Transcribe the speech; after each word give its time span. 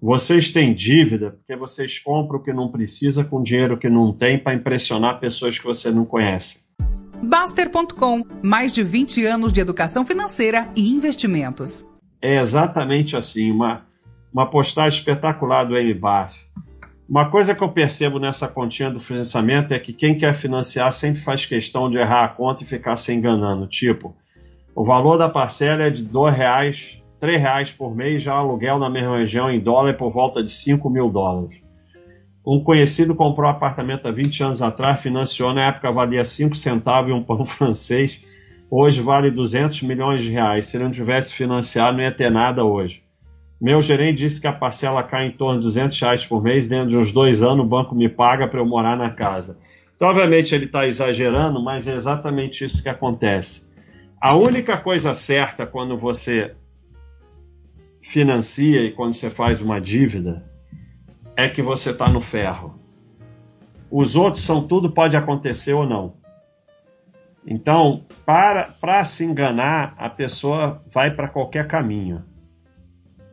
Vocês 0.00 0.52
têm 0.52 0.72
dívida 0.72 1.32
porque 1.32 1.56
vocês 1.56 1.98
compram 1.98 2.38
o 2.38 2.42
que 2.42 2.52
não 2.52 2.70
precisa 2.70 3.24
com 3.24 3.42
dinheiro 3.42 3.76
que 3.76 3.88
não 3.88 4.12
tem 4.12 4.38
para 4.38 4.54
impressionar 4.54 5.18
pessoas 5.18 5.58
que 5.58 5.64
você 5.64 5.90
não 5.90 6.04
conhece. 6.04 6.68
Baster.com 7.20 8.22
mais 8.40 8.72
de 8.72 8.84
20 8.84 9.26
anos 9.26 9.52
de 9.52 9.60
educação 9.60 10.04
financeira 10.04 10.70
e 10.76 10.88
investimentos. 10.88 11.84
É 12.22 12.38
exatamente 12.38 13.16
assim, 13.16 13.50
uma, 13.50 13.86
uma 14.32 14.48
postagem 14.48 15.00
espetacular 15.00 15.64
do 15.64 15.76
M. 15.76 15.92
Bath. 15.94 16.46
Uma 17.08 17.28
coisa 17.28 17.52
que 17.52 17.64
eu 17.64 17.70
percebo 17.70 18.20
nessa 18.20 18.46
continha 18.46 18.90
do 18.90 19.00
financiamento 19.00 19.72
é 19.72 19.80
que 19.80 19.92
quem 19.92 20.16
quer 20.16 20.32
financiar 20.32 20.92
sempre 20.92 21.20
faz 21.20 21.44
questão 21.44 21.90
de 21.90 21.98
errar 21.98 22.24
a 22.24 22.28
conta 22.28 22.62
e 22.62 22.66
ficar 22.66 22.96
se 22.96 23.12
enganando. 23.12 23.66
Tipo, 23.66 24.14
o 24.76 24.84
valor 24.84 25.16
da 25.16 25.28
parcela 25.28 25.84
é 25.84 25.90
de 25.90 26.04
R$ 26.04 26.30
reais, 26.30 27.02
R$ 27.20 27.36
reais 27.36 27.72
por 27.72 27.94
mês, 27.94 28.22
já 28.22 28.34
aluguel 28.34 28.78
na 28.78 28.88
mesma 28.88 29.18
região 29.18 29.50
em 29.50 29.60
dólar 29.60 29.94
por 29.94 30.10
volta 30.10 30.42
de 30.42 30.52
5 30.52 30.88
mil 30.90 31.10
dólares. 31.10 31.60
Um 32.46 32.62
conhecido 32.62 33.14
comprou 33.14 33.46
um 33.46 33.50
apartamento 33.50 34.08
há 34.08 34.10
20 34.10 34.42
anos 34.42 34.62
atrás, 34.62 35.00
financiou, 35.00 35.52
na 35.52 35.68
época 35.68 35.92
valia 35.92 36.24
5 36.24 36.56
centavos 36.56 37.10
e 37.10 37.14
um 37.14 37.22
pão 37.22 37.44
francês, 37.46 38.20
hoje 38.70 39.00
vale 39.00 39.30
200 39.30 39.82
milhões 39.82 40.22
de 40.22 40.30
reais. 40.30 40.66
Se 40.66 40.78
não 40.78 40.90
tivesse 40.90 41.32
financiado, 41.32 41.98
não 41.98 42.04
ia 42.04 42.12
ter 42.12 42.30
nada 42.30 42.64
hoje. 42.64 43.02
Meu 43.60 43.82
gerente 43.82 44.18
disse 44.18 44.40
que 44.40 44.46
a 44.46 44.52
parcela 44.52 45.02
cai 45.02 45.26
em 45.26 45.32
torno 45.32 45.58
de 45.58 45.66
200 45.66 46.00
reais 46.00 46.24
por 46.24 46.42
mês, 46.42 46.66
dentro 46.66 46.88
de 46.88 46.96
uns 46.96 47.10
dois 47.10 47.42
anos 47.42 47.66
o 47.66 47.68
banco 47.68 47.94
me 47.94 48.08
paga 48.08 48.46
para 48.46 48.60
eu 48.60 48.66
morar 48.66 48.96
na 48.96 49.10
casa. 49.10 49.58
Então, 49.94 50.08
obviamente, 50.08 50.54
ele 50.54 50.66
está 50.66 50.86
exagerando, 50.86 51.60
mas 51.60 51.88
é 51.88 51.94
exatamente 51.94 52.64
isso 52.64 52.80
que 52.80 52.88
acontece. 52.88 53.68
A 54.20 54.36
única 54.36 54.76
coisa 54.76 55.12
certa 55.12 55.66
quando 55.66 55.98
você 55.98 56.54
financia 58.00 58.82
e 58.82 58.92
quando 58.92 59.12
você 59.12 59.30
faz 59.30 59.60
uma 59.60 59.80
dívida 59.80 60.44
é 61.36 61.48
que 61.48 61.62
você 61.62 61.90
está 61.90 62.08
no 62.08 62.20
ferro. 62.20 62.78
Os 63.90 64.16
outros 64.16 64.42
são 64.42 64.66
tudo 64.66 64.90
pode 64.90 65.16
acontecer 65.16 65.72
ou 65.72 65.86
não. 65.86 66.14
Então, 67.46 68.04
para, 68.26 68.72
para 68.80 69.04
se 69.04 69.24
enganar, 69.24 69.94
a 69.96 70.10
pessoa 70.10 70.82
vai 70.92 71.10
para 71.10 71.28
qualquer 71.28 71.66
caminho. 71.66 72.24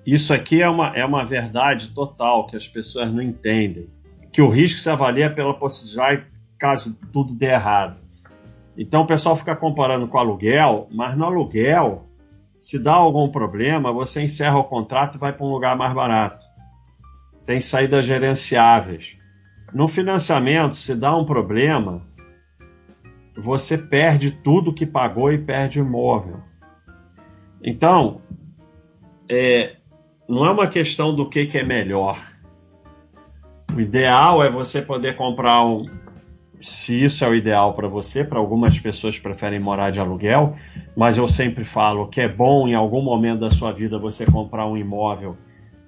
Isso 0.06 0.34
aqui 0.34 0.62
é 0.62 0.70
uma, 0.70 0.96
é 0.96 1.04
uma 1.04 1.26
verdade 1.26 1.90
total 1.90 2.48
que 2.48 2.56
as 2.56 2.68
pessoas 2.68 3.12
não 3.12 3.22
entendem. 3.22 3.90
Que 4.32 4.42
o 4.42 4.48
risco 4.48 4.80
se 4.80 4.90
avalia 4.90 5.30
pela 5.30 5.54
possibilidade 5.54 6.28
caso 6.58 6.98
tudo 7.12 7.34
dê 7.36 7.48
errado. 7.48 7.98
Então 8.78 9.02
o 9.02 9.08
pessoal 9.08 9.36
fica 9.36 9.56
comparando 9.56 10.08
com 10.08 10.18
aluguel, 10.18 10.88
mas 10.92 11.16
no 11.16 11.26
aluguel, 11.26 12.06
se 12.60 12.80
dá 12.80 12.94
algum 12.94 13.30
problema, 13.30 13.92
você 13.92 14.24
encerra 14.24 14.58
o 14.58 14.64
contrato 14.64 15.16
e 15.16 15.20
vai 15.20 15.34
para 15.34 15.46
um 15.46 15.52
lugar 15.52 15.76
mais 15.76 15.94
barato. 15.94 16.46
Tem 17.46 17.60
saídas 17.60 18.06
gerenciáveis. 18.06 19.18
No 19.74 19.88
financiamento, 19.88 20.76
se 20.76 20.96
dá 20.96 21.16
um 21.16 21.26
problema, 21.26 22.02
você 23.38 23.78
perde 23.78 24.32
tudo 24.32 24.74
que 24.74 24.86
pagou 24.86 25.32
e 25.32 25.38
perde 25.38 25.80
imóvel. 25.80 26.40
Então, 27.62 28.22
é, 29.30 29.76
não 30.28 30.46
é 30.46 30.52
uma 30.52 30.68
questão 30.68 31.16
do 31.16 31.30
que, 31.30 31.46
que 31.46 31.58
é 31.58 31.64
melhor. 31.64 32.20
O 33.76 33.80
ideal 33.80 34.44
é 34.44 34.50
você 34.50 34.82
poder 34.82 35.16
comprar 35.16 35.66
um, 35.66 35.86
se 36.62 37.04
isso 37.04 37.24
é 37.24 37.30
o 37.30 37.36
ideal 37.36 37.74
para 37.74 37.88
você, 37.88 38.24
para 38.24 38.40
algumas 38.40 38.80
pessoas 38.80 39.20
preferem 39.20 39.60
morar 39.60 39.92
de 39.92 40.00
aluguel, 40.00 40.54
mas 40.96 41.18
eu 41.18 41.28
sempre 41.28 41.66
falo 41.66 42.08
que 42.08 42.22
é 42.22 42.28
bom 42.28 42.68
em 42.68 42.76
algum 42.76 43.02
momento 43.02 43.42
da 43.42 43.52
sua 43.52 43.72
vida 43.72 44.00
você 44.00 44.26
comprar 44.26 44.66
um 44.66 44.78
imóvel 44.78 45.38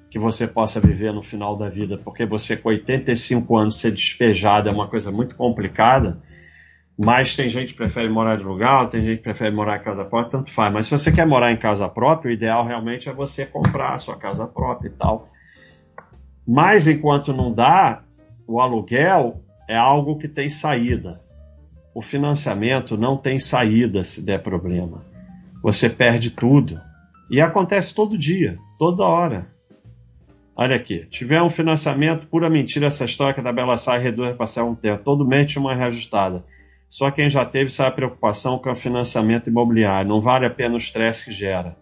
que 0.10 0.18
você 0.18 0.48
possa 0.48 0.80
viver 0.80 1.14
no 1.14 1.22
final 1.22 1.56
da 1.56 1.70
vida, 1.70 1.98
porque 1.98 2.26
você 2.26 2.56
com 2.56 2.70
85 2.70 3.58
anos 3.58 3.80
ser 3.80 3.92
despejado 3.92 4.70
é 4.70 4.72
uma 4.72 4.88
coisa 4.88 5.12
muito 5.12 5.36
complicada. 5.36 6.22
Mas 6.98 7.36
tem 7.36 7.48
gente 7.48 7.74
que 7.74 7.78
prefere 7.78 8.10
morar 8.10 8.38
de 8.38 8.44
aluguel, 8.44 8.88
tem 8.88 9.04
gente 9.04 9.18
que 9.18 9.24
prefere 9.24 9.54
morar 9.54 9.78
em 9.78 9.84
casa 9.84 10.04
própria, 10.04 10.32
tanto 10.32 10.52
faz. 10.52 10.74
Mas 10.74 10.88
se 10.88 10.98
você 10.98 11.12
quer 11.12 11.28
morar 11.28 11.52
em 11.52 11.58
casa 11.58 11.88
própria, 11.88 12.30
o 12.30 12.34
ideal 12.34 12.66
realmente 12.66 13.08
é 13.08 13.14
você 13.14 13.46
comprar 13.46 13.94
a 13.94 13.98
sua 14.00 14.16
casa 14.16 14.48
própria 14.48 14.88
e 14.88 14.92
tal. 14.92 15.30
Mas 16.48 16.88
enquanto 16.88 17.34
não 17.34 17.54
dá, 17.54 18.04
o 18.48 18.60
aluguel 18.60 19.44
é 19.68 19.76
algo 19.76 20.18
que 20.18 20.28
tem 20.28 20.50
saída. 20.50 21.22
O 21.94 22.02
financiamento 22.02 22.96
não 22.96 23.18
tem 23.18 23.40
saída 23.40 24.04
se 24.04 24.24
der 24.24 24.42
problema. 24.42 25.04
Você 25.62 25.90
perde 25.90 26.32
tudo. 26.32 26.80
E 27.30 27.42
acontece 27.42 27.94
todo 27.94 28.18
dia, 28.18 28.58
toda 28.80 29.04
hora. 29.04 29.48
Olha 30.56 30.76
aqui, 30.76 31.06
tiver 31.10 31.42
um 31.42 31.50
financiamento, 31.50 32.28
pura 32.28 32.50
mentira 32.50 32.88
essa 32.88 33.04
história 33.04 33.34
que 33.34 33.42
a 33.42 33.44
tabela 33.44 33.78
sai 33.78 34.00
reduz 34.00 34.34
para 34.34 34.64
um 34.64 34.74
tempo. 34.74 35.04
Todo 35.04 35.28
mês 35.28 35.52
tinha 35.52 35.62
uma 35.62 35.76
reajustada. 35.76 36.46
Só 36.88 37.12
quem 37.12 37.30
já 37.30 37.46
teve 37.46 37.70
sabe 37.70 37.90
a 37.90 37.96
preocupação 37.96 38.58
com 38.58 38.72
o 38.72 38.76
financiamento 38.76 39.50
imobiliário. 39.50 40.08
Não 40.08 40.22
vale 40.22 40.46
a 40.46 40.50
pena 40.50 40.76
o 40.76 40.78
estresse 40.78 41.26
que 41.26 41.32
gera. 41.32 41.76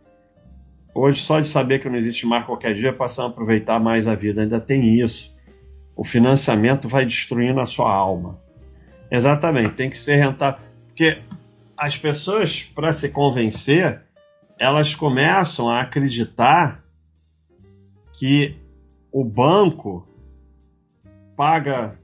Hoje, 0.95 1.21
só 1.21 1.39
de 1.39 1.47
saber 1.47 1.79
que 1.79 1.89
não 1.89 1.97
existe 1.97 2.25
mais 2.25 2.45
qualquer 2.45 2.73
dia, 2.73 2.91
passamos 2.91 3.31
a 3.31 3.33
aproveitar 3.33 3.79
mais 3.79 4.07
a 4.07 4.15
vida. 4.15 4.41
Ainda 4.41 4.59
tem 4.59 4.95
isso 4.99 5.34
o 5.95 6.03
financiamento 6.03 6.87
vai 6.87 7.05
destruindo 7.05 7.59
a 7.59 7.65
sua 7.65 7.91
alma. 7.91 8.39
Exatamente, 9.09 9.75
tem 9.75 9.89
que 9.89 9.97
ser 9.97 10.15
rentável. 10.15 10.59
Porque 10.87 11.21
as 11.77 11.97
pessoas, 11.97 12.63
para 12.63 12.91
se 12.91 13.11
convencer, 13.11 14.01
elas 14.59 14.95
começam 14.95 15.69
a 15.69 15.81
acreditar 15.81 16.83
que 18.13 18.57
o 19.11 19.23
banco 19.23 20.07
paga 21.35 21.99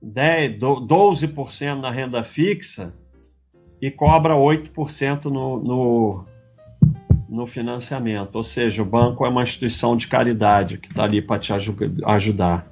10, 0.00 0.58
12% 0.58 1.80
na 1.80 1.90
renda 1.90 2.22
fixa 2.22 2.94
e 3.80 3.90
cobra 3.90 4.34
8% 4.34 5.24
no, 5.24 5.58
no, 5.62 6.24
no 7.28 7.46
financiamento. 7.46 8.36
Ou 8.36 8.44
seja, 8.44 8.82
o 8.82 8.86
banco 8.86 9.24
é 9.26 9.28
uma 9.28 9.42
instituição 9.42 9.96
de 9.96 10.06
caridade 10.06 10.78
que 10.78 10.88
está 10.88 11.04
ali 11.04 11.20
para 11.20 11.38
te 11.38 11.52
ajudar. 11.52 12.66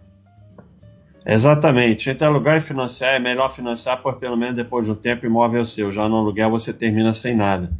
Exatamente. 1.27 2.09
Entre 2.09 2.25
alugar 2.25 2.57
e 2.57 2.61
financiar, 2.61 3.15
é 3.15 3.19
melhor 3.19 3.51
financiar, 3.51 4.01
por 4.01 4.17
pelo 4.19 4.37
menos 4.37 4.57
depois 4.57 4.87
de 4.87 4.93
um 4.93 4.95
tempo 4.95 5.27
imóvel 5.27 5.63
é 5.63 5.65
seu. 5.65 5.91
Já 5.91 6.09
no 6.09 6.17
aluguel 6.17 6.51
você 6.51 6.73
termina 6.73 7.13
sem 7.13 7.35
nada. 7.35 7.71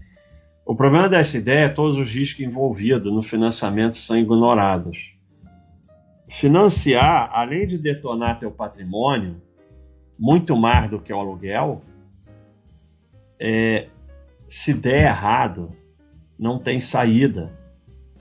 O 0.65 0.75
problema 0.75 1.09
dessa 1.09 1.39
ideia 1.39 1.67
é 1.67 1.69
todos 1.69 1.97
os 1.97 2.13
riscos 2.13 2.45
envolvidos 2.45 3.13
no 3.13 3.23
financiamento 3.23 3.97
são 3.97 4.17
ignorados. 4.17 5.15
Financiar, 6.29 7.31
além 7.33 7.69
de 7.69 7.79
detonar 7.79 8.41
teu 8.41 8.51
patrimônio, 8.51 9.41
muito 10.19 10.57
mais 10.57 10.91
do 10.91 10.99
que 10.99 11.13
o 11.13 11.19
aluguel, 11.21 11.83
é, 13.39 13.87
se 14.49 14.75
der 14.75 15.05
errado, 15.05 15.71
não 16.39 16.59
tem 16.59 16.81
saída. 16.81 17.53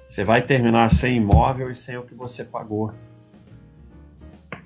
Você 0.07 0.23
vai 0.23 0.41
terminar 0.45 0.89
sem 0.89 1.17
imóvel 1.17 1.71
e 1.71 1.75
sem 1.75 1.97
o 1.97 2.03
que 2.03 2.13
você 2.13 2.43
pagou. 2.43 2.93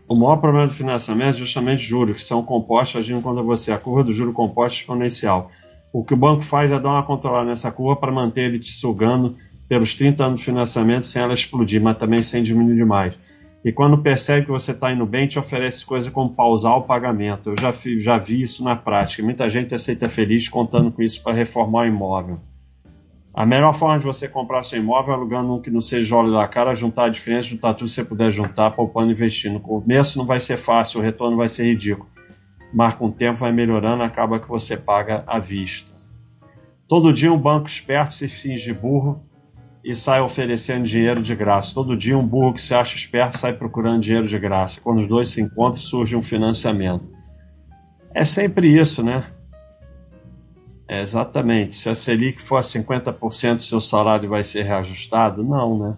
O 0.07 0.15
maior 0.15 0.37
problema 0.37 0.67
do 0.67 0.73
financiamento 0.73 1.35
é 1.35 1.39
justamente 1.39 1.83
juros, 1.83 2.15
que 2.15 2.23
são 2.23 2.43
compostos 2.43 2.97
agindo 2.99 3.21
contra 3.21 3.43
você. 3.43 3.71
A 3.71 3.77
curva 3.77 4.03
do 4.03 4.11
juro 4.11 4.33
composto 4.33 4.79
exponencial. 4.79 5.51
O 5.93 6.03
que 6.03 6.13
o 6.13 6.17
banco 6.17 6.41
faz 6.41 6.71
é 6.71 6.79
dar 6.79 6.89
uma 6.89 7.05
controlada 7.05 7.45
nessa 7.45 7.71
curva 7.71 7.95
para 7.95 8.11
manter 8.11 8.45
ele 8.45 8.59
te 8.59 8.71
sugando 8.71 9.35
pelos 9.67 9.93
30 9.95 10.23
anos 10.25 10.39
de 10.39 10.45
financiamento 10.45 11.05
sem 11.05 11.21
ela 11.21 11.33
explodir, 11.33 11.81
mas 11.81 11.97
também 11.97 12.23
sem 12.23 12.41
diminuir 12.41 12.75
demais. 12.75 13.19
E 13.63 13.71
quando 13.71 14.01
percebe 14.01 14.45
que 14.45 14.51
você 14.51 14.71
está 14.71 14.91
indo 14.91 15.05
bem, 15.05 15.27
te 15.27 15.37
oferece 15.37 15.85
coisa 15.85 16.09
como 16.09 16.33
pausar 16.33 16.77
o 16.77 16.83
pagamento. 16.83 17.51
Eu 17.51 17.55
já, 17.59 17.71
já 17.99 18.17
vi 18.17 18.41
isso 18.41 18.63
na 18.63 18.75
prática. 18.75 19.21
Muita 19.21 19.49
gente 19.49 19.75
aceita 19.75 20.07
feliz 20.07 20.47
contando 20.47 20.91
com 20.91 21.01
isso 21.01 21.21
para 21.21 21.33
reformar 21.33 21.81
o 21.81 21.85
imóvel. 21.85 22.39
A 23.33 23.45
melhor 23.45 23.73
forma 23.73 23.99
de 23.99 24.05
você 24.05 24.27
comprar 24.27 24.63
seu 24.63 24.79
imóvel 24.79 25.13
é 25.13 25.17
alugando 25.17 25.53
um 25.53 25.61
que 25.61 25.69
não 25.69 25.81
seja 25.81 26.15
óleo 26.15 26.31
da 26.33 26.47
cara, 26.47 26.73
juntar 26.73 27.05
a 27.05 27.09
diferença, 27.09 27.49
juntar 27.49 27.73
tudo 27.73 27.87
que 27.87 27.93
você 27.93 28.03
puder 28.03 28.31
juntar, 28.31 28.71
poupando 28.71 29.09
e 29.09 29.11
investindo. 29.11 29.53
No 29.53 29.59
começo 29.59 30.17
não 30.17 30.25
vai 30.25 30.39
ser 30.39 30.57
fácil, 30.57 30.99
o 30.99 31.03
retorno 31.03 31.37
vai 31.37 31.47
ser 31.47 31.65
ridículo. 31.65 32.09
Mas 32.73 32.95
com 32.95 33.07
o 33.07 33.11
tempo 33.11 33.39
vai 33.39 33.51
melhorando, 33.51 34.03
acaba 34.03 34.39
que 34.39 34.47
você 34.47 34.75
paga 34.75 35.23
à 35.27 35.39
vista. 35.39 35.91
Todo 36.87 37.13
dia 37.13 37.31
um 37.31 37.37
banco 37.37 37.67
esperto 37.67 38.13
se 38.13 38.27
finge 38.27 38.73
burro 38.73 39.23
e 39.83 39.95
sai 39.95 40.21
oferecendo 40.21 40.85
dinheiro 40.85 41.21
de 41.21 41.35
graça. 41.35 41.73
Todo 41.73 41.95
dia 41.95 42.17
um 42.17 42.25
burro 42.25 42.53
que 42.53 42.61
se 42.61 42.73
acha 42.73 42.95
esperto 42.95 43.37
sai 43.37 43.53
procurando 43.53 44.01
dinheiro 44.01 44.27
de 44.27 44.37
graça. 44.39 44.81
Quando 44.81 44.99
os 44.99 45.07
dois 45.07 45.29
se 45.29 45.39
encontram, 45.39 45.81
surge 45.81 46.15
um 46.15 46.21
financiamento. 46.21 47.07
É 48.13 48.23
sempre 48.23 48.75
isso, 48.75 49.03
né? 49.03 49.23
É, 50.89 51.01
exatamente. 51.01 51.75
Se 51.75 51.87
a 51.87 51.93
Selic 51.93 52.41
for 52.41 52.57
a 52.57 52.61
50%, 52.61 53.59
seu 53.59 53.79
salário 53.79 54.27
vai 54.27 54.43
ser 54.43 54.63
reajustado? 54.63 55.43
Não, 55.43 55.77
né? 55.77 55.97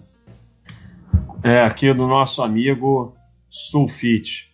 É 1.42 1.62
aqui 1.62 1.94
do 1.94 2.06
nosso 2.06 2.44
amigo 2.44 3.16
Sulfite. 3.50 4.52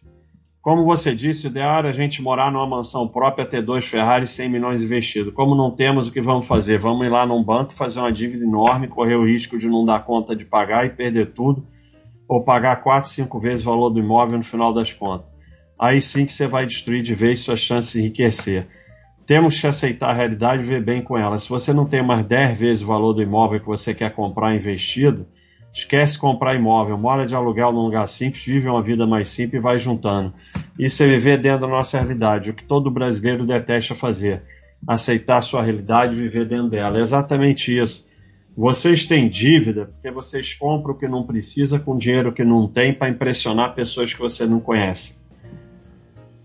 Como 0.62 0.86
você 0.86 1.16
disse, 1.16 1.48
o 1.48 1.50
ideal 1.50 1.80
era 1.80 1.90
a 1.90 1.94
gente 1.94 2.22
morar 2.22 2.52
numa 2.52 2.68
mansão 2.68 3.08
própria, 3.08 3.48
ter 3.48 3.64
dois 3.64 3.86
Ferraris 3.86 4.30
100 4.30 4.50
milhões 4.50 4.84
investidos. 4.84 5.34
Como 5.34 5.56
não 5.56 5.72
temos, 5.72 6.08
o 6.08 6.12
que 6.12 6.22
vamos 6.22 6.46
fazer? 6.46 6.78
Vamos 6.78 7.08
ir 7.08 7.10
lá 7.10 7.26
num 7.26 7.44
banco, 7.44 7.74
fazer 7.74 8.00
uma 8.00 8.12
dívida 8.12 8.44
enorme, 8.46 8.88
correr 8.88 9.16
o 9.16 9.26
risco 9.26 9.58
de 9.58 9.68
não 9.68 9.84
dar 9.84 10.06
conta 10.06 10.36
de 10.36 10.46
pagar 10.46 10.86
e 10.86 10.92
perder 10.92 11.34
tudo, 11.34 11.66
ou 12.28 12.44
pagar 12.44 12.84
quatro, 12.84 13.10
cinco 13.10 13.40
vezes 13.40 13.66
o 13.66 13.72
valor 13.72 13.90
do 13.90 14.00
imóvel 14.00 14.38
no 14.38 14.44
final 14.44 14.72
das 14.72 14.94
contas. 14.94 15.32
Aí 15.80 16.00
sim 16.00 16.28
que 16.28 16.34
você 16.34 16.46
vai 16.46 16.68
destruir 16.68 17.02
de 17.02 17.16
vez 17.16 17.40
suas 17.40 17.60
chances 17.60 17.94
de 17.94 18.02
enriquecer. 18.02 18.68
Temos 19.28 19.60
que 19.60 19.68
aceitar 19.68 20.12
a 20.12 20.14
realidade 20.14 20.64
e 20.64 20.66
ver 20.66 20.82
bem 20.82 21.02
com 21.02 21.18
ela. 21.18 21.38
Se 21.38 21.50
você 21.50 21.74
não 21.74 21.86
tem 21.86 22.02
mais 22.02 22.26
10 22.26 22.58
vezes 22.58 22.82
o 22.82 22.88
valor 22.88 23.12
do 23.12 23.22
imóvel 23.22 23.60
que 23.60 23.66
você 23.66 23.94
quer 23.94 24.16
comprar 24.16 24.56
investido, 24.56 25.28
esquece 25.74 26.18
comprar 26.18 26.56
imóvel, 26.56 26.98
mora 26.98 27.26
de 27.26 27.36
aluguel 27.36 27.74
num 27.74 27.82
lugar 27.82 28.08
simples, 28.08 28.46
vive 28.46 28.70
uma 28.70 28.82
vida 28.82 29.06
mais 29.06 29.30
simples 29.30 29.60
e 29.60 29.62
vai 29.62 29.78
juntando. 29.78 30.34
Isso 30.80 31.04
é 31.04 31.08
viver 31.08 31.38
dentro 31.40 31.60
da 31.60 31.68
nossa 31.68 32.00
realidade, 32.00 32.52
o 32.52 32.54
que 32.54 32.64
todo 32.64 32.90
brasileiro 32.90 33.46
detesta 33.46 33.94
fazer. 33.94 34.44
Aceitar 34.88 35.40
a 35.40 35.42
sua 35.42 35.62
realidade 35.62 36.14
e 36.14 36.22
viver 36.22 36.46
dentro 36.46 36.70
dela. 36.70 36.98
É 36.98 37.02
exatamente 37.02 37.78
isso. 37.78 38.08
Vocês 38.56 39.06
têm 39.06 39.30
dívida 39.30 39.88
porque 39.88 40.10
vocês 40.10 40.54
compram 40.54 40.94
o 40.94 40.98
que 40.98 41.08
não 41.08 41.28
precisa 41.28 41.78
com 41.78 41.98
dinheiro 41.98 42.32
que 42.32 42.46
não 42.46 42.66
tem 42.66 42.94
para 42.94 43.10
impressionar 43.10 43.76
pessoas 43.76 44.14
que 44.14 44.20
você 44.22 44.46
não 44.46 44.62
conhece. 44.62 45.27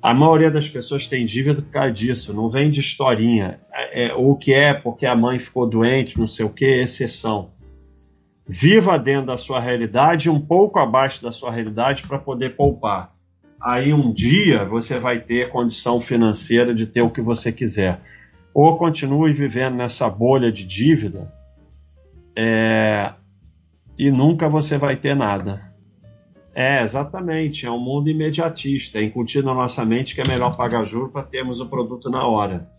A 0.02 0.12
maioria 0.12 0.50
das 0.50 0.68
pessoas 0.68 1.06
tem 1.06 1.24
dívida 1.24 1.62
por 1.62 1.70
causa 1.70 1.92
disso, 1.92 2.34
não 2.34 2.50
vem 2.50 2.68
de 2.68 2.80
historinha. 2.80 3.60
É, 3.72 4.08
é, 4.08 4.14
o 4.14 4.34
que 4.34 4.52
é 4.52 4.74
porque 4.74 5.06
a 5.06 5.14
mãe 5.14 5.38
ficou 5.38 5.64
doente, 5.64 6.18
não 6.18 6.26
sei 6.26 6.44
o 6.44 6.50
que, 6.50 6.64
exceção. 6.64 7.52
Viva 8.44 8.98
dentro 8.98 9.26
da 9.26 9.36
sua 9.36 9.60
realidade, 9.60 10.28
um 10.28 10.40
pouco 10.40 10.80
abaixo 10.80 11.22
da 11.22 11.30
sua 11.30 11.52
realidade 11.52 12.02
para 12.02 12.18
poder 12.18 12.56
poupar. 12.56 13.14
Aí 13.60 13.94
um 13.94 14.12
dia 14.12 14.64
você 14.64 14.98
vai 14.98 15.20
ter 15.20 15.50
condição 15.50 16.00
financeira 16.00 16.74
de 16.74 16.84
ter 16.88 17.02
o 17.02 17.10
que 17.10 17.22
você 17.22 17.52
quiser. 17.52 18.00
Ou 18.52 18.76
continue 18.76 19.32
vivendo 19.32 19.76
nessa 19.76 20.10
bolha 20.10 20.50
de 20.50 20.64
dívida 20.64 21.32
é, 22.36 23.12
e 23.96 24.10
nunca 24.10 24.48
você 24.48 24.76
vai 24.76 24.96
ter 24.96 25.14
nada. 25.14 25.71
É, 26.54 26.82
exatamente. 26.82 27.66
É 27.66 27.70
um 27.70 27.78
mundo 27.78 28.08
imediatista. 28.08 28.98
É 28.98 29.02
incutido 29.02 29.46
na 29.46 29.54
nossa 29.54 29.84
mente 29.84 30.14
que 30.14 30.20
é 30.20 30.28
melhor 30.28 30.56
pagar 30.56 30.84
juros 30.84 31.12
para 31.12 31.22
termos 31.22 31.60
o 31.60 31.66
produto 31.66 32.10
na 32.10 32.26
hora. 32.26 32.70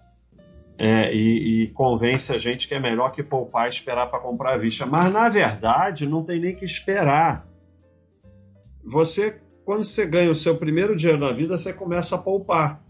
É, 0.78 1.14
e, 1.14 1.64
e, 1.64 1.68
convence 1.68 2.34
a 2.34 2.38
gente 2.38 2.68
que 2.68 2.74
é 2.74 2.80
melhor 2.80 3.12
que 3.12 3.22
poupar 3.22 3.68
e 3.68 3.70
esperar 3.70 4.08
para 4.10 4.20
comprar 4.20 4.54
à 4.54 4.58
vista. 4.58 4.86
Mas, 4.86 5.12
na 5.14 5.30
verdade, 5.30 6.08
não 6.08 6.24
tem 6.24 6.40
nem 6.40 6.56
que 6.56 6.66
esperar. 6.66 7.48
Você, 8.84 9.40
quando 9.66 9.84
você 9.84 10.06
ganha 10.06 10.32
o 10.32 10.36
seu 10.36 10.58
primeiro 10.58 10.96
dinheiro 10.96 11.20
na 11.20 11.32
vida, 11.32 11.58
você 11.58 11.72
começa 11.74 12.16
a 12.16 12.20
poupar. 12.20 12.84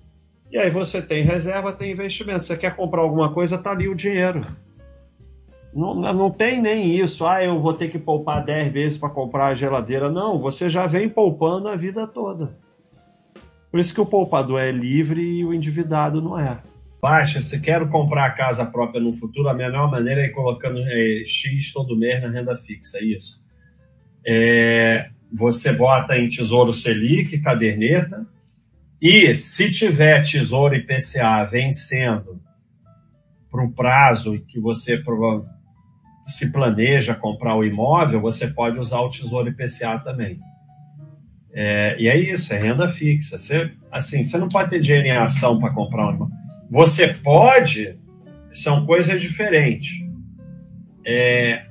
E 0.52 0.58
aí 0.58 0.70
você 0.70 1.02
tem 1.02 1.24
reserva, 1.24 1.74
tem 1.74 1.92
investimento. 1.92 2.44
Você 2.44 2.58
quer 2.58 2.76
comprar 2.76 3.02
alguma 3.02 3.34
coisa, 3.34 3.58
tá 3.58 3.72
ali 3.72 3.88
o 3.88 3.96
dinheiro. 3.96 4.46
Não, 5.76 5.96
não 5.96 6.30
tem 6.30 6.62
nem 6.62 6.96
isso, 6.96 7.26
ah, 7.26 7.44
eu 7.44 7.60
vou 7.60 7.74
ter 7.74 7.90
que 7.90 7.98
poupar 7.98 8.46
10 8.46 8.72
vezes 8.72 8.98
para 8.98 9.10
comprar 9.10 9.48
a 9.48 9.54
geladeira. 9.56 10.12
Não, 10.12 10.40
você 10.40 10.70
já 10.70 10.86
vem 10.86 11.10
poupando 11.10 11.68
a 11.68 11.76
vida 11.76 12.06
toda. 12.06 12.56
Por 13.72 13.80
isso 13.80 13.94
que 13.94 14.02
o 14.02 14.06
poupador 14.06 14.62
é 14.62 14.72
livre 14.72 15.22
e 15.22 15.44
o 15.44 15.52
endividado 15.52 16.22
não 16.22 16.38
é. 16.38 16.62
Baixa, 17.02 17.42
se 17.42 17.60
quero 17.60 17.90
comprar 17.90 18.26
a 18.26 18.32
casa 18.32 18.66
própria 18.66 19.02
no 19.02 19.14
futuro, 19.16 19.50
a 19.50 19.54
melhor 19.54 19.90
maneira 19.90 20.22
é 20.22 20.28
ir 20.28 20.32
colocando 20.32 20.80
é, 20.80 21.24
X 21.26 21.74
todo 21.74 21.98
mês 21.98 22.22
na 22.22 22.30
renda 22.30 22.56
fixa, 22.56 23.00
é 23.00 23.04
isso. 23.04 23.44
É, 24.26 25.10
você 25.32 25.74
bota 25.74 26.16
em 26.16 26.30
Tesouro 26.30 26.72
Selic, 26.72 27.40
caderneta, 27.40 28.26
e 29.02 29.34
se 29.36 29.72
tiver 29.72 30.22
Tesouro 30.22 30.76
IPCA 30.76 31.44
vencendo 31.44 32.40
para 33.52 33.66
o 33.66 33.72
prazo 33.72 34.40
que 34.48 34.60
você 34.60 34.98
se 36.26 36.52
planeja 36.52 37.16
comprar 37.16 37.56
o 37.56 37.64
imóvel, 37.64 38.22
você 38.22 38.48
pode 38.48 38.80
usar 38.80 39.00
o 39.00 39.10
Tesouro 39.10 39.50
IPCA 39.50 40.00
também. 40.00 40.40
É, 41.52 41.96
e 42.00 42.08
é 42.08 42.18
isso, 42.18 42.54
é 42.54 42.58
renda 42.58 42.88
fixa. 42.88 43.38
Você, 43.38 43.72
assim, 43.92 44.24
você 44.24 44.38
não 44.38 44.50
pode 44.50 44.70
ter 44.70 44.80
dinheiro 44.80 45.08
em 45.08 45.12
ação 45.12 45.60
para 45.60 45.74
comprar 45.74 46.08
um 46.08 46.16
imóvel. 46.16 46.36
Você 46.70 47.08
pode, 47.08 48.00
são 48.50 48.86
coisas 48.86 49.22
diferentes. 49.22 50.02
É, 51.06 51.66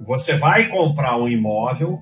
você 0.00 0.36
vai 0.36 0.68
comprar 0.68 1.16
um 1.16 1.28
imóvel 1.28 1.98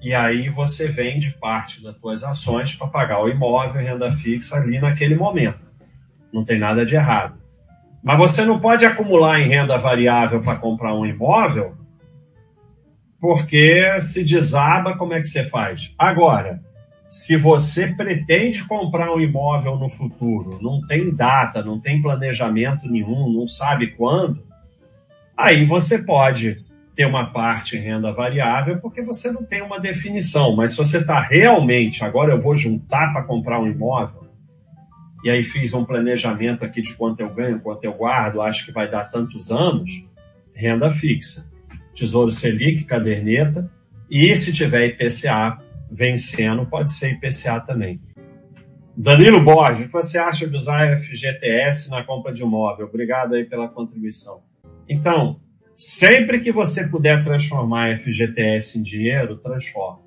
e 0.00 0.14
aí 0.14 0.48
você 0.48 0.88
vende 0.88 1.30
parte 1.32 1.82
das 1.82 1.96
suas 1.98 2.22
ações 2.22 2.74
para 2.74 2.86
pagar 2.86 3.22
o 3.22 3.28
imóvel, 3.28 3.82
renda 3.82 4.12
fixa 4.12 4.56
ali 4.56 4.78
naquele 4.78 5.14
momento. 5.14 5.74
Não 6.32 6.44
tem 6.44 6.58
nada 6.58 6.84
de 6.86 6.94
errado. 6.94 7.43
Mas 8.04 8.18
você 8.18 8.44
não 8.44 8.60
pode 8.60 8.84
acumular 8.84 9.40
em 9.40 9.48
renda 9.48 9.78
variável 9.78 10.42
para 10.42 10.58
comprar 10.58 10.94
um 10.94 11.06
imóvel, 11.06 11.74
porque 13.18 13.98
se 14.02 14.22
desaba, 14.22 14.94
como 14.98 15.14
é 15.14 15.22
que 15.22 15.26
você 15.26 15.42
faz? 15.42 15.94
Agora, 15.98 16.60
se 17.08 17.34
você 17.34 17.94
pretende 17.94 18.62
comprar 18.68 19.10
um 19.10 19.18
imóvel 19.18 19.78
no 19.78 19.88
futuro, 19.88 20.58
não 20.60 20.86
tem 20.86 21.14
data, 21.14 21.64
não 21.64 21.80
tem 21.80 22.02
planejamento 22.02 22.86
nenhum, 22.86 23.32
não 23.32 23.48
sabe 23.48 23.92
quando, 23.92 24.44
aí 25.34 25.64
você 25.64 26.04
pode 26.04 26.62
ter 26.94 27.06
uma 27.06 27.32
parte 27.32 27.78
em 27.78 27.80
renda 27.80 28.12
variável, 28.12 28.80
porque 28.80 29.00
você 29.00 29.32
não 29.32 29.42
tem 29.42 29.62
uma 29.62 29.80
definição. 29.80 30.54
Mas 30.54 30.72
se 30.72 30.76
você 30.76 30.98
está 30.98 31.18
realmente, 31.20 32.04
agora 32.04 32.32
eu 32.32 32.38
vou 32.38 32.54
juntar 32.54 33.14
para 33.14 33.22
comprar 33.22 33.58
um 33.58 33.66
imóvel, 33.66 34.23
e 35.24 35.30
aí 35.30 35.42
fiz 35.42 35.72
um 35.72 35.86
planejamento 35.86 36.66
aqui 36.66 36.82
de 36.82 36.92
quanto 36.92 37.20
eu 37.20 37.30
ganho, 37.30 37.58
quanto 37.58 37.82
eu 37.82 37.94
guardo, 37.94 38.42
acho 38.42 38.66
que 38.66 38.70
vai 38.70 38.90
dar 38.90 39.10
tantos 39.10 39.50
anos, 39.50 40.06
renda 40.52 40.90
fixa. 40.90 41.50
Tesouro 41.94 42.30
Selic, 42.30 42.84
caderneta, 42.84 43.70
e 44.10 44.36
se 44.36 44.52
tiver 44.52 44.88
IPCA 44.88 45.58
vencendo, 45.90 46.66
pode 46.66 46.92
ser 46.92 47.12
IPCA 47.12 47.58
também. 47.60 48.02
Danilo 48.94 49.42
Borges, 49.42 49.84
o 49.84 49.86
que 49.86 49.92
você 49.92 50.18
acha 50.18 50.46
de 50.46 50.54
usar 50.54 51.00
FGTS 51.00 51.88
na 51.88 52.04
compra 52.04 52.30
de 52.30 52.42
imóvel? 52.42 52.86
Obrigado 52.86 53.34
aí 53.34 53.44
pela 53.44 53.66
contribuição. 53.66 54.42
Então, 54.86 55.40
sempre 55.74 56.40
que 56.40 56.52
você 56.52 56.86
puder 56.86 57.24
transformar 57.24 57.96
FGTS 57.96 58.78
em 58.78 58.82
dinheiro, 58.82 59.38
transforma. 59.38 60.00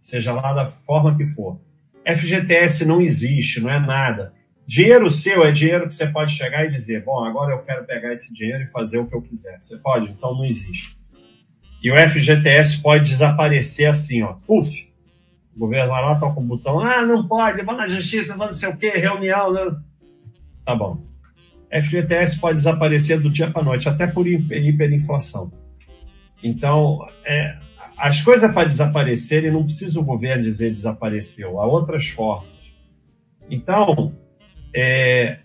Seja 0.00 0.32
lá 0.32 0.54
da 0.54 0.64
forma 0.64 1.14
que 1.14 1.26
for. 1.26 1.60
FGTS 2.06 2.86
não 2.86 3.02
existe, 3.02 3.60
não 3.60 3.70
é 3.70 3.78
nada. 3.78 4.32
Dinheiro 4.66 5.10
seu 5.10 5.44
é 5.44 5.50
dinheiro 5.50 5.86
que 5.86 5.94
você 5.94 6.06
pode 6.06 6.32
chegar 6.32 6.64
e 6.64 6.70
dizer: 6.70 7.04
bom, 7.04 7.24
agora 7.24 7.52
eu 7.52 7.58
quero 7.58 7.84
pegar 7.84 8.12
esse 8.12 8.32
dinheiro 8.32 8.62
e 8.62 8.66
fazer 8.66 8.98
o 8.98 9.06
que 9.06 9.14
eu 9.14 9.22
quiser. 9.22 9.60
Você 9.60 9.76
pode? 9.78 10.10
Então 10.10 10.34
não 10.34 10.44
existe. 10.44 10.96
E 11.82 11.90
o 11.90 11.96
FGTS 11.96 12.80
pode 12.80 13.10
desaparecer 13.10 13.88
assim, 13.88 14.22
ó. 14.22 14.34
Puf! 14.46 14.88
O 15.54 15.58
governo 15.58 15.90
vai 15.90 16.02
lá, 16.02 16.14
toca 16.14 16.40
o 16.40 16.42
botão. 16.42 16.80
Ah, 16.80 17.04
não 17.04 17.26
pode, 17.26 17.62
vou 17.62 17.74
na 17.74 17.88
justiça, 17.88 18.36
vou 18.36 18.46
não 18.46 18.54
sei 18.54 18.68
o 18.68 18.76
quê, 18.76 18.90
reunião. 18.90 19.52
Né? 19.52 19.76
Tá 20.64 20.74
bom. 20.74 21.04
FGTS 21.70 22.38
pode 22.38 22.56
desaparecer 22.56 23.20
do 23.20 23.30
dia 23.30 23.50
para 23.50 23.62
noite, 23.62 23.88
até 23.88 24.06
por 24.06 24.26
hiperinflação. 24.26 25.50
Então, 26.42 27.06
é, 27.24 27.58
as 27.96 28.20
coisas 28.20 28.52
para 28.52 28.66
desaparecerem 28.66 29.50
não 29.50 29.64
precisa 29.64 29.98
o 29.98 30.04
governo 30.04 30.42
dizer 30.42 30.72
desapareceu, 30.72 31.60
há 31.60 31.66
outras 31.66 32.08
formas. 32.08 32.50
Então, 33.50 34.11
é, 34.74 35.38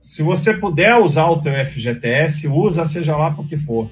se 0.00 0.22
você 0.22 0.54
puder 0.54 0.96
usar 0.96 1.26
o 1.26 1.40
teu 1.40 1.52
FGTS, 1.64 2.48
usa 2.48 2.86
seja 2.86 3.16
lá 3.16 3.30
por 3.30 3.46
que 3.46 3.56
for. 3.56 3.88